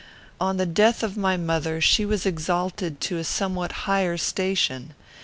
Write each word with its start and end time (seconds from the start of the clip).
On 0.39 0.57
the 0.57 0.65
death 0.65 1.03
of 1.03 1.15
my 1.15 1.37
mother, 1.37 1.79
she 1.79 2.07
was 2.07 2.25
exalted 2.25 2.99
to 3.01 3.19
a 3.19 3.23
somewhat 3.23 3.71
higher 3.85 4.17
station. 4.17 4.95